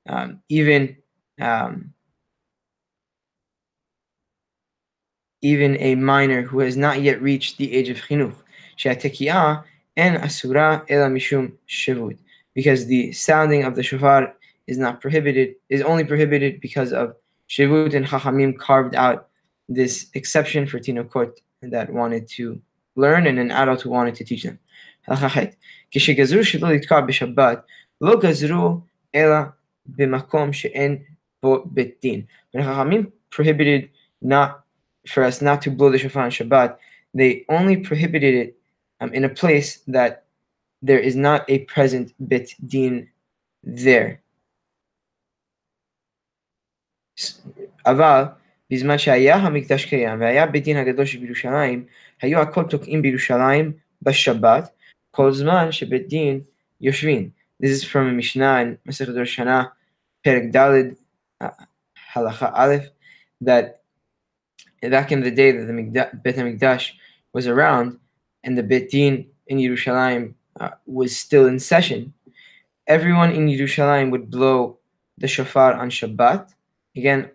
Um, 0.08 0.40
even 0.48 0.96
um, 1.40 1.92
even 5.42 5.76
a 5.80 5.94
minor 5.96 6.42
who 6.42 6.60
has 6.60 6.76
not 6.76 7.02
yet 7.02 7.20
reached 7.20 7.58
the 7.58 7.72
age 7.74 7.88
of 7.88 7.96
chinuch, 7.98 8.34
she'atekiyah 8.76 9.64
and 9.96 10.16
asura 10.16 10.84
ela 10.88 11.08
mishum 11.08 11.52
shivut, 11.68 12.18
because 12.54 12.86
the 12.86 13.12
sounding 13.12 13.64
of 13.64 13.74
the 13.74 13.82
shofar 13.82 14.34
is 14.66 14.78
not 14.78 15.00
prohibited, 15.00 15.56
is 15.68 15.82
only 15.82 16.04
prohibited 16.04 16.60
because 16.60 16.92
of 16.92 17.16
shivut 17.48 17.94
and 17.94 18.06
chachamim 18.06 18.56
carved 18.56 18.94
out 18.94 19.28
this 19.68 20.06
exception 20.14 20.66
for 20.66 20.78
Tinokot 20.78 21.32
that 21.62 21.92
wanted 21.92 22.28
to 22.28 22.60
learn 22.94 23.26
and 23.26 23.38
an 23.38 23.50
adult 23.50 23.82
who 23.82 23.90
wanted 23.90 24.14
to 24.16 24.24
teach 24.24 24.44
them. 24.44 24.58
כשגזרו 25.90 26.42
prohibited 33.30 33.90
not 34.22 34.64
for 35.06 35.22
us 35.22 35.42
not 35.42 35.60
to 35.62 35.70
blow 35.70 35.90
the 35.90 35.98
shofar 35.98 36.24
on 36.24 36.30
Shabbat. 36.30 36.76
They 37.14 37.44
only 37.48 37.76
prohibited 37.76 38.34
it 38.34 38.58
um, 39.00 39.12
in 39.12 39.24
a 39.24 39.28
place 39.28 39.78
that 39.88 40.24
there 40.82 40.98
is 40.98 41.16
not 41.16 41.44
a 41.48 41.60
present 41.64 42.12
bit 42.28 42.54
din 42.66 43.08
there. 43.62 44.20
אבל 47.86 48.36
בזמן 48.71 48.97
שהיה 48.97 49.35
המקדש 49.35 49.85
קיים 49.85 50.21
והיה 50.21 50.45
בית 50.45 50.63
דין 50.63 50.77
הגדול 50.77 51.05
שבירושלים, 51.05 51.85
היו 52.21 52.39
הכל 52.39 52.63
תוקעים 52.63 53.01
בירושלים 53.01 53.71
בשבת, 54.01 54.69
כל 55.11 55.31
זמן 55.31 55.71
שבית 55.71 56.07
דין 56.07 56.41
יושבים. 56.81 57.29
This 57.63 57.69
is 57.69 57.83
from 57.83 58.07
a 58.09 58.21
Mishnah 58.21 58.61
in 58.61 58.75
מסכת 58.85 59.09
ראש 59.09 59.29
השנה, 59.29 59.63
פרק 60.21 60.43
ד', 60.55 60.83
uh, 61.43 61.45
הלכה 62.13 62.49
א', 62.53 62.75
that 63.43 63.65
back 64.85 65.11
in 65.11 65.21
the 65.21 65.31
day 65.31 65.51
that 65.51 65.65
the 65.67 65.73
Mikda- 65.73 66.23
Beit 66.23 66.35
HaMikdash 66.35 66.91
was 67.33 67.47
around 67.47 67.99
and 68.43 68.57
the 68.57 68.63
Beit 68.63 68.89
Din 68.89 69.27
in 69.47 69.57
Yerushalayim 69.57 70.33
uh, 70.59 70.69
was 70.85 71.15
still 71.15 71.45
in 71.47 71.59
session, 71.59 72.13
everyone 72.87 73.31
in 73.31 73.47
Yerushalayim 73.47 74.11
would 74.11 74.29
blow 74.31 74.77
the 75.17 75.27
shofar 75.27 75.73
on 75.73 75.89
Shabbat, 75.89 76.53
again, 76.95 77.29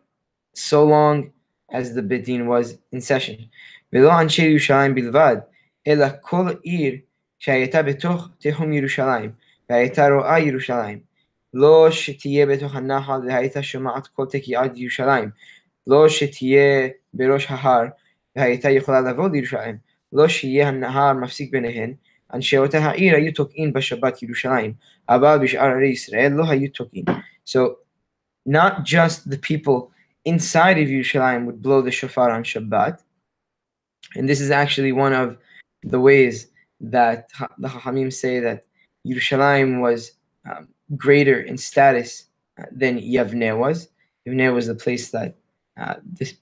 so 0.54 0.84
long 0.84 1.30
as 1.72 1.94
the 1.94 2.02
Beit 2.02 2.24
Din 2.24 2.46
was 2.46 2.78
in 2.92 3.00
session. 3.00 3.46
ולא 3.92 4.20
אנשי 4.20 4.42
ירושלים 4.42 4.94
בלבד, 4.94 5.36
אלא 5.86 6.06
כל 6.20 6.46
עיר 6.62 6.94
שהייתה 7.38 7.82
בתוך 7.82 8.28
תחום 8.38 8.72
ירושלים, 8.72 9.32
והייתה 9.70 10.08
רואה 10.08 10.38
ירושלים. 10.38 11.00
לא 11.54 11.90
שתהיה 11.90 12.46
בתוך 12.46 12.74
הנחל 12.74 13.20
והייתה 13.26 13.62
שומעת 13.62 14.06
כל 14.06 14.26
תקיעת 14.30 14.72
ירושלים. 14.74 15.30
לא 15.86 16.08
שתהיה 16.08 16.88
בראש 17.14 17.46
ההר 17.48 17.84
והייתה 18.36 18.70
יכולה 18.70 19.00
לבוא 19.00 19.28
לירושלים, 19.28 19.76
לא 20.12 20.28
שיהיה 20.28 20.68
הנהר 20.68 21.12
מפסיק 21.12 21.52
ביניהן, 21.52 21.94
אנשי 22.34 22.58
אותה 22.58 22.78
העיר 22.78 23.16
היו 23.16 23.32
תוקעים 23.32 23.72
בשבת 23.72 24.22
ירושלים, 24.22 24.72
אבל 25.08 25.38
בשאר 25.42 25.68
ערי 25.68 25.88
ישראל 25.88 26.32
לא 26.32 26.44
היו 26.50 26.70
תוקעים. 26.70 27.04
So, 27.48 27.58
not 28.48 28.72
just 28.84 29.30
the 29.30 29.38
people 29.50 29.89
inside 30.25 30.77
of 30.77 30.87
Yerushalayim 30.87 31.45
would 31.45 31.61
blow 31.61 31.81
the 31.81 31.91
shofar 31.91 32.31
on 32.31 32.43
Shabbat, 32.43 32.99
and 34.15 34.27
this 34.27 34.41
is 34.41 34.51
actually 34.51 34.91
one 34.91 35.13
of 35.13 35.37
the 35.83 35.99
ways 35.99 36.47
that 36.79 37.29
the 37.57 37.67
Chachamim 37.67 38.11
say 38.11 38.39
that 38.39 38.65
Yerushalayim 39.05 39.81
was 39.81 40.11
um, 40.49 40.67
greater 40.95 41.41
in 41.41 41.57
status 41.57 42.25
uh, 42.59 42.65
than 42.71 42.99
Yavne 42.99 43.57
was. 43.57 43.89
Yavne 44.27 44.53
was 44.53 44.67
the 44.67 44.75
place 44.75 45.11
that 45.11 45.35
uh, 45.77 45.95
this 46.03 46.33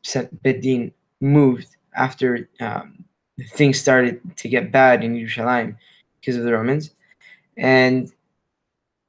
Bet 0.42 0.62
Din 0.62 0.92
moved 1.22 1.76
after 1.96 2.50
um, 2.60 3.04
things 3.52 3.80
started 3.80 4.20
to 4.38 4.50
get 4.50 4.72
bad 4.72 5.04
in 5.04 5.16
Yerushalayim 5.16 5.76
because 6.20 6.36
of 6.36 6.44
the 6.44 6.54
Romans. 6.54 6.92
And 7.58 8.12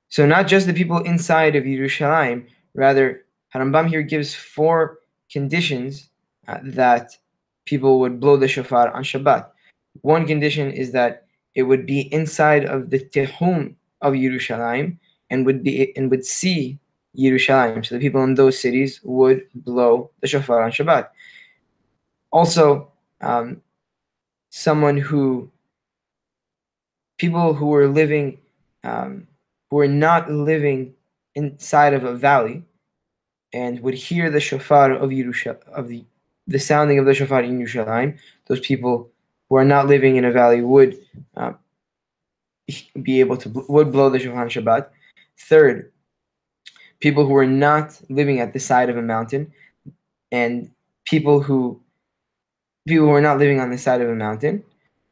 so 0.09 0.27
not 0.27 0.47
just 0.47 0.67
the 0.67 0.75
people 0.75 0.99
inside 0.99 1.57
of 1.57 1.65
Yerushalayim, 1.65 2.47
rather 2.75 3.25
Harambam 3.55 3.89
here 3.89 4.03
gives 4.03 4.35
four 4.35 4.99
conditions 5.31 6.11
uh, 6.49 6.59
that 6.63 7.17
people 7.65 8.01
would 8.01 8.21
blow 8.21 8.37
the 8.37 8.49
shofar 8.49 8.91
on 8.91 9.03
Shabbat. 9.03 9.47
One 10.03 10.27
condition 10.27 10.71
is 10.71 10.93
that 10.93 11.27
it 11.55 11.65
would 11.65 11.87
be 11.87 12.13
inside 12.13 12.65
of 12.65 12.91
the 12.91 13.01
tehum 13.01 13.75
of 14.01 14.15
Yerushalayim 14.15 14.99
and 15.31 15.47
would 15.47 15.63
be 15.63 15.97
and 15.97 16.11
would 16.11 16.25
see 16.25 16.79
Yerushalayim. 17.19 17.85
So 17.85 17.97
the 17.97 18.01
people 18.01 18.23
in 18.25 18.35
those 18.35 18.59
cities 18.59 19.01
would 19.03 19.43
blow 19.55 20.11
the 20.21 20.29
shofar 20.29 20.63
on 20.63 20.71
Shabbat. 20.71 21.09
Also, 22.33 22.93
um, 23.21 23.61
someone 24.51 24.97
who 24.97 25.51
people 27.19 27.55
who 27.55 27.67
were 27.67 27.89
living 27.89 28.39
um, 28.85 29.27
who 29.71 29.77
were 29.77 29.89
not 29.89 30.31
living 30.31 30.95
inside 31.35 31.95
of 31.95 32.05
a 32.05 32.15
valley 32.15 32.65
and 33.53 33.81
would 33.81 33.95
hear 33.95 34.31
the 34.31 34.41
shofar 34.41 34.93
of 34.93 35.11
Yerusha, 35.11 35.61
of 35.69 35.89
the, 35.89 36.05
the 36.47 36.59
sounding 36.59 36.99
of 36.99 37.07
the 37.07 37.15
shofar 37.15 37.43
in 37.43 37.59
Yerushalayim, 37.59 38.19
those 38.47 38.61
people 38.61 39.11
who 39.49 39.57
are 39.57 39.65
not 39.65 39.87
living 39.87 40.17
in 40.17 40.25
a 40.25 40.33
valley 40.33 40.63
would 40.63 40.99
uh, 41.37 41.53
be 43.03 43.21
able 43.21 43.37
to 43.37 43.49
would 43.69 43.91
blow 43.93 44.09
the 44.09 44.19
shofar 44.19 44.43
on 44.43 44.49
Shabbat. 44.49 44.89
Third, 45.39 45.91
people 47.01 47.27
who 47.27 47.35
are 47.37 47.47
not 47.47 48.01
living 48.09 48.41
at 48.41 48.53
the 48.53 48.61
side 48.61 48.89
of 48.89 48.97
a 48.97 49.03
mountain, 49.03 49.53
and 50.31 50.71
people 51.05 51.41
who 51.41 51.81
people 52.87 53.07
who 53.07 53.13
are 53.13 53.21
not 53.21 53.39
living 53.39 53.61
on 53.61 53.71
the 53.71 53.79
side 53.79 54.01
of 54.01 54.09
a 54.09 54.15
mountain, 54.15 54.63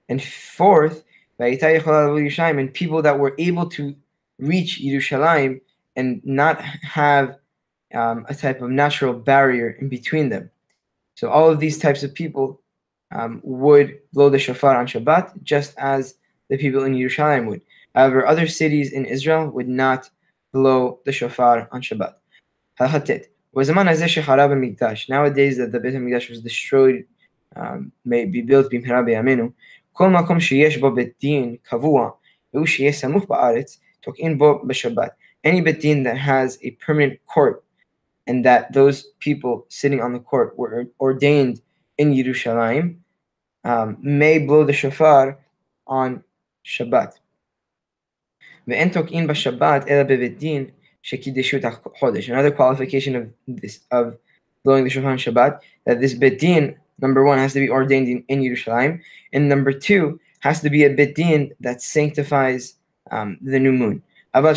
and 0.09 0.22
fourth, 0.22 1.05
and 1.38 2.74
people 2.74 3.03
that 3.03 3.18
were 3.18 3.35
able 3.38 3.66
to 3.66 3.94
reach 4.38 4.81
Yerushalayim 4.81 5.61
and 5.96 6.24
not 6.24 6.61
have 6.61 7.37
um, 7.94 8.26
a 8.30 8.36
type 8.36 8.62
of 8.62 8.70
natural 8.70 9.13
barrier 9.13 9.70
in 9.80 9.89
between 9.89 10.30
them. 10.30 10.50
So 11.16 11.30
all 11.30 11.50
of 11.50 11.60
these 11.60 11.78
types 11.78 12.04
of 12.04 12.13
people 12.13 12.62
um, 13.12 13.42
would 13.44 14.00
blow 14.13 14.30
the 14.30 14.39
shofar 14.39 14.76
on 14.78 14.88
Shabbat, 14.88 15.44
just 15.44 15.76
as 15.78 16.16
the 16.50 16.58
people 16.58 16.84
in 16.84 16.96
Yerushalayim 16.96 17.48
would. 17.48 17.62
However, 17.94 18.26
other 18.26 18.48
cities 18.48 18.92
in 18.92 19.06
Israel 19.06 19.50
would 19.50 19.68
not 19.68 20.10
blow 20.52 21.00
the 21.06 21.12
shofar 21.12 21.68
on 21.72 21.82
Shabbat. 21.82 22.13
הלכה 22.80 23.00
ט' 23.00 23.28
ובזמן 23.54 23.88
הזה 23.88 24.08
שחרב 24.08 24.52
המקדש, 24.52 25.12
nowadays 25.12 25.58
that 25.58 25.72
the 25.72 25.80
בית 25.80 25.96
המקדש 25.96 26.32
was 26.32 26.42
destroyed, 26.42 27.04
um, 27.56 27.92
may 28.06 28.26
be 28.26 28.42
built 28.42 28.68
במהרה 28.72 29.02
בימינו, 29.02 29.50
כל 29.92 30.10
מקום 30.10 30.39
שיש 30.39 30.78
בו 30.78 30.92
בית 30.92 31.10
דין 31.22 31.56
קבוע, 31.63 32.10
והוא 32.54 32.66
שיהיה 32.66 32.92
סמוך 32.92 33.26
בארץ, 33.30 33.80
תוקעים 34.02 34.38
בו 34.38 34.63
בשבת. 34.68 35.10
Any 35.48 35.62
beit 35.62 35.82
din 35.82 36.04
that 36.04 36.18
has 36.18 36.58
a 36.63 36.72
permanent 36.86 37.13
court, 37.26 37.62
and 38.29 38.45
that 38.45 38.73
those 38.73 39.07
people 39.19 39.67
sitting 39.69 40.01
on 40.01 40.12
the 40.12 40.21
court 40.21 40.57
were 40.59 40.87
ordained 41.01 41.61
in 41.97 42.12
Yerushalayim 42.12 42.99
um, 43.64 43.97
may 44.01 44.38
blow 44.38 44.64
the 44.64 44.73
shofar 44.73 45.38
on 45.87 46.23
Shabbat. 46.64 47.14
Another 52.29 52.51
qualification 52.51 53.17
of 53.17 53.33
this 53.49 53.81
of 53.91 54.19
blowing 54.62 54.85
the 54.85 54.91
shofar 54.91 55.11
on 55.11 55.19
Shabbat 55.19 55.61
that 55.87 56.01
this 56.01 56.14
bedin 56.14 56.77
number 57.01 57.25
one 57.25 57.38
has 57.38 57.55
to 57.55 57.61
be 57.61 57.71
ordained 57.71 58.09
in, 58.09 58.23
in 58.29 58.41
Yerushalayim, 58.43 59.01
and 59.33 59.49
number 59.49 59.73
two 59.73 60.21
has 60.41 60.61
to 60.61 60.69
be 60.69 60.85
a 60.85 60.95
bedin 60.95 61.53
that 61.61 61.81
sanctifies 61.81 62.75
um, 63.11 63.38
the 63.41 63.59
new 63.59 63.73
moon. 63.73 64.03
However, 64.35 64.51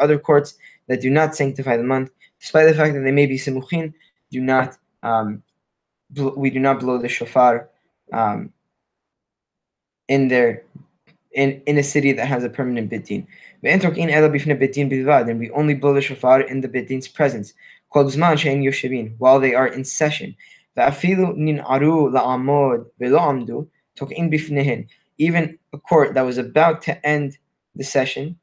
other 0.00 0.18
courts 0.18 0.54
that 0.90 1.00
do 1.00 1.08
not 1.08 1.36
sanctify 1.36 1.76
the 1.76 1.84
month, 1.84 2.10
despite 2.40 2.66
the 2.66 2.74
fact 2.74 2.94
that 2.94 3.02
they 3.02 3.12
may 3.12 3.24
be 3.24 3.38
simukhin, 3.38 3.94
do 4.32 4.40
not 4.40 4.76
um, 5.04 5.40
bl- 6.10 6.30
we 6.36 6.50
do 6.50 6.58
not 6.58 6.80
blow 6.80 6.98
the 6.98 7.08
shofar 7.08 7.70
um, 8.12 8.52
in 10.08 10.26
their 10.26 10.64
in, 11.30 11.62
in 11.66 11.78
a 11.78 11.82
city 11.84 12.10
that 12.12 12.26
has 12.26 12.42
a 12.42 12.48
permanent 12.48 12.90
bitin. 12.90 13.24
And 13.62 15.38
we 15.38 15.50
only 15.50 15.74
blow 15.74 15.94
the 15.94 16.00
shofar 16.00 16.40
in 16.40 16.60
the 16.60 16.68
bitin's 16.68 17.06
presence. 17.06 17.54
While 17.92 19.40
they 19.40 19.54
are 19.54 19.68
in 19.68 19.84
session. 19.84 20.36
Even 25.18 25.58
a 25.72 25.78
court 25.78 26.14
that 26.14 26.22
was 26.22 26.38
about 26.38 26.82
to 26.82 27.06
end 27.06 27.38
the 27.76 27.84
session 27.84 28.36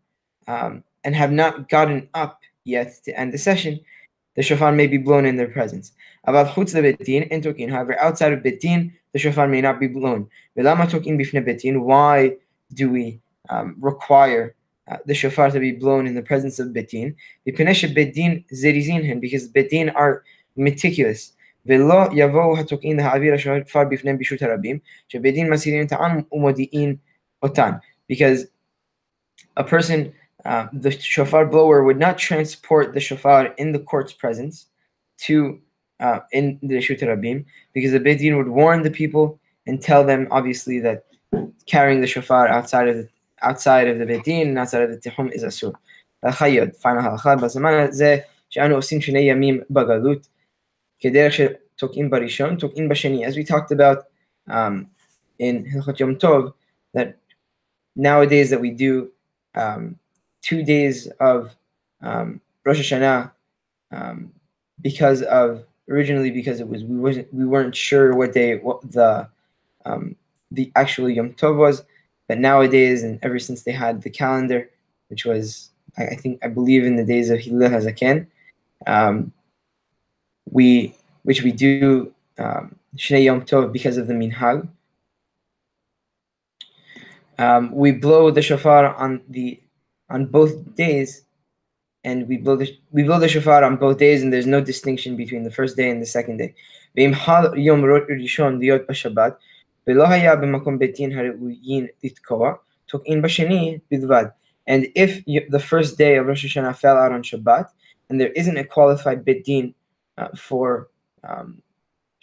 um, 0.47 0.83
and 1.06 1.14
have 1.14 1.32
not 1.32 1.68
gotten 1.68 2.08
up 2.14 2.40
yet 2.64 2.92
to 3.04 3.18
end 3.18 3.32
the 3.32 3.38
session, 3.38 3.80
the 4.36 4.42
shofar 4.42 4.72
may 4.72 4.86
be 4.86 4.98
blown 4.98 5.26
in 5.26 5.36
their 5.36 5.48
presence. 5.48 5.92
About 6.24 6.54
chutz 6.54 6.74
betin 6.74 7.28
and 7.30 7.42
tokin. 7.42 7.70
However, 7.70 8.00
outside 8.00 8.32
of 8.32 8.40
betin, 8.40 8.92
the 9.12 9.18
shofar 9.18 9.48
may 9.48 9.60
not 9.60 9.80
be 9.80 9.88
blown. 9.88 10.28
Why 10.54 12.36
do 12.74 12.90
we 12.90 13.20
um, 13.50 13.76
require 13.80 14.54
uh, 14.88 14.96
the 15.04 15.14
shofar 15.14 15.50
to 15.50 15.60
be 15.60 15.72
blown 15.72 16.06
in 16.06 16.14
the 16.14 16.22
presence 16.22 16.58
of 16.58 16.68
betin? 16.68 17.14
Because 17.44 17.66
betin 19.48 19.94
are 19.94 20.22
meticulous. 20.56 21.32
ולא 21.66 22.08
יבואו 22.12 22.58
התוקעים 22.58 22.96
להעביר 22.96 23.34
השופר 23.34 23.84
בפניהם 23.90 24.18
ברשות 24.18 24.42
הרבים, 24.42 24.78
שבית 25.08 25.34
דין 25.34 25.50
מסירים 25.50 25.86
את 25.86 25.92
העם 25.92 26.20
ומודיעין 26.32 26.96
אותן. 27.42 27.70
Because 28.12 28.46
a 29.56 29.62
person 29.62 30.12
uh, 30.44 30.66
the 30.72 30.90
shofar 30.90 31.46
blower 31.46 31.84
would 31.84 31.98
not 31.98 32.18
transport 32.18 32.94
the 32.94 33.00
shofar 33.00 33.46
in 33.58 33.72
the 33.72 33.78
court's 33.78 34.12
presence 34.12 34.66
to 35.18 35.60
uh, 36.00 36.20
in 36.32 36.58
the 36.62 36.74
Reshut 36.74 37.00
Rabim 37.00 37.44
because 37.72 37.92
the 37.92 38.00
Beit 38.00 38.18
Din 38.18 38.36
would 38.36 38.48
warn 38.48 38.82
the 38.82 38.90
people 38.90 39.38
and 39.66 39.80
tell 39.80 40.04
them 40.04 40.26
obviously 40.30 40.80
that 40.80 41.04
carrying 41.66 42.00
the 42.00 42.06
shofar 42.06 42.48
outside 42.48 42.88
of 42.88 42.96
the 42.96 43.08
outside 43.42 43.88
of 43.88 43.98
the 43.98 44.06
Beit 44.06 44.24
Din 44.24 44.48
and 44.48 44.58
outside 44.58 44.82
of 44.82 44.90
the 44.90 44.98
Tihum 44.98 45.30
is 45.32 45.44
asur. 45.44 45.74
הלכה 46.22 46.46
final 46.80 47.04
הלכה, 47.04 47.36
בזמן 47.36 47.72
הזה 47.88 48.16
שאנו 48.50 48.74
עושים 48.74 49.00
שני 49.00 49.20
ימים 49.20 49.60
בגלות, 49.70 50.28
כדרך 51.00 51.32
שתוקעים 51.32 52.10
בראשון, 52.10 52.56
תוקעים 52.56 52.88
בשני. 52.88 53.26
As 53.26 53.36
we 53.36 53.44
talked 53.44 53.72
about 53.72 53.98
um, 54.48 54.86
in 55.38 55.64
Hilchot 55.64 55.98
Yom 55.98 56.16
Tov, 56.16 56.52
that 56.94 57.16
nowadays 57.96 58.50
that 58.50 58.60
we 58.60 58.70
do 58.70 59.10
um, 59.54 59.98
two 60.47 60.63
days 60.63 61.07
of 61.19 61.53
um, 62.01 62.39
Rosh 62.63 62.79
Hashanah 62.79 63.31
um, 63.91 64.31
because 64.81 65.21
of 65.23 65.65
originally 65.89 66.31
because 66.31 66.61
it 66.61 66.67
was 66.69 66.85
we 66.85 66.97
wasn't 66.97 67.33
we 67.33 67.45
weren't 67.45 67.75
sure 67.75 68.15
what 68.15 68.31
day 68.31 68.55
what 68.57 68.79
the 68.89 69.27
um, 69.85 70.15
the 70.51 70.71
actual 70.75 71.09
Yom 71.09 71.33
Tov 71.33 71.57
was, 71.57 71.83
but 72.29 72.37
nowadays 72.37 73.03
and 73.03 73.19
ever 73.23 73.39
since 73.39 73.63
they 73.63 73.73
had 73.73 74.01
the 74.01 74.09
calendar, 74.09 74.69
which 75.09 75.25
was 75.25 75.69
I, 75.97 76.15
think 76.15 76.39
I 76.43 76.47
believe 76.47 76.85
in 76.85 76.95
the 76.95 77.03
days 77.03 77.29
of 77.29 77.39
Hillel 77.39 77.69
Hazaken, 77.69 78.27
um, 78.85 79.33
we 80.49 80.95
which 81.23 81.43
we 81.43 81.51
do 81.51 82.13
um, 82.37 82.73
Shnei 82.95 83.25
Yom 83.25 83.41
Tov 83.41 83.73
because 83.73 83.97
of 83.97 84.07
the 84.07 84.13
minhag. 84.13 84.65
Um, 87.37 87.71
we 87.73 87.91
blow 87.91 88.31
the 88.31 88.41
shofar 88.41 88.95
on 88.95 89.21
the 89.27 89.59
on 90.09 90.25
both 90.25 90.75
days, 90.75 91.23
and 92.03 92.27
we 92.27 92.37
blow 92.37 92.55
the 92.55 92.69
we 92.91 93.03
blow 93.03 93.19
the 93.19 93.27
shofar 93.27 93.63
on 93.63 93.77
both 93.77 93.97
days, 93.97 94.23
and 94.23 94.31
there's 94.31 94.47
no 94.47 94.61
distinction 94.61 95.15
between 95.15 95.43
the 95.43 95.51
first 95.51 95.75
day 95.75 95.89
and 95.89 96.01
the 96.01 96.05
second 96.05 96.37
day. 96.37 96.53
And 96.95 97.15
if 104.95 105.23
the 105.49 105.63
first 105.63 105.97
day 105.97 106.15
of 106.15 106.27
Rosh 106.27 106.45
Hashanah 106.45 106.75
fell 106.75 106.97
out 106.97 107.11
on 107.11 107.23
Shabbat, 107.23 107.69
and 108.09 108.19
there 108.19 108.31
isn't 108.31 108.57
a 108.57 108.63
qualified 108.63 109.23
bit 109.25 109.43
din 109.45 109.73
uh, 110.17 110.29
for 110.35 110.89
um, 111.23 111.61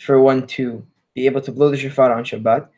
for 0.01 0.21
one 0.21 0.47
to 0.47 0.85
be 1.15 1.27
able 1.27 1.41
to 1.41 1.53
blow 1.53 1.71
the 1.71 1.77
shofar 1.77 2.13
on 2.13 2.25
Shabbat, 2.25 2.69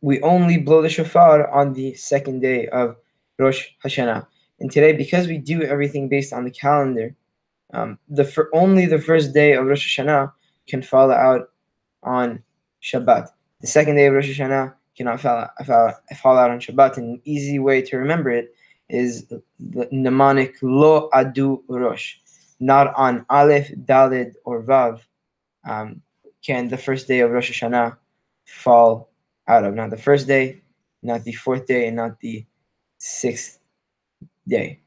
we 0.00 0.20
only 0.22 0.58
blow 0.58 0.82
the 0.82 0.88
shofar 0.88 1.48
on 1.50 1.72
the 1.74 1.94
second 1.94 2.40
day 2.40 2.66
of 2.68 2.96
Rosh 3.38 3.68
Hashanah. 3.84 4.26
And 4.60 4.70
today, 4.70 4.92
because 4.92 5.26
we 5.26 5.38
do 5.38 5.62
everything 5.62 6.08
based 6.08 6.32
on 6.32 6.44
the 6.44 6.50
calendar, 6.50 7.14
um, 7.72 7.98
the 8.08 8.24
for 8.24 8.48
only 8.54 8.86
the 8.86 8.98
first 8.98 9.32
day 9.32 9.52
of 9.52 9.66
Rosh 9.66 9.98
Hashanah 9.98 10.32
can 10.66 10.82
fall 10.82 11.12
out 11.12 11.50
on 12.02 12.42
Shabbat. 12.82 13.28
The 13.60 13.66
second 13.66 13.96
day 13.96 14.06
of 14.06 14.14
Rosh 14.14 14.38
Hashanah 14.38 14.74
cannot 14.96 15.20
fall, 15.20 15.48
fall, 15.64 15.94
fall 16.16 16.38
out 16.38 16.50
on 16.50 16.60
Shabbat. 16.60 16.96
An 16.96 17.20
easy 17.24 17.58
way 17.58 17.82
to 17.82 17.96
remember 17.98 18.30
it 18.30 18.54
is 18.88 19.26
the 19.26 19.42
mnemonic 19.92 20.56
Lo 20.62 21.10
Adu 21.10 21.62
Rosh. 21.68 22.16
Not 22.60 22.92
on 22.94 23.24
Aleph, 23.30 23.70
Dalid, 23.84 24.34
or 24.44 24.62
Vav 24.62 25.00
um, 25.68 26.02
can 26.42 26.68
the 26.68 26.78
first 26.78 27.06
day 27.06 27.20
of 27.20 27.30
Rosh 27.30 27.62
Hashanah 27.62 27.96
fall 28.46 29.10
out 29.46 29.64
of. 29.64 29.74
Not 29.74 29.90
the 29.90 29.96
first 29.96 30.26
day, 30.26 30.62
not 31.02 31.22
the 31.22 31.32
fourth 31.32 31.66
day, 31.66 31.86
and 31.86 31.96
not 31.96 32.18
the 32.20 32.44
sixth 32.98 33.60
day. 34.48 34.80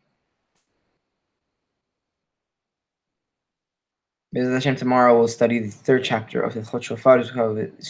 Bezat 4.34 4.54
Hashem, 4.54 4.76
tomorrow 4.78 5.17
we'll 5.17 5.28
study 5.28 5.60
the 5.60 5.69
third 5.69 6.04
chapter 6.06 6.41
of 6.41 6.54
the 6.54 6.63
Chot 6.63 6.84
Shofar, 6.84 7.19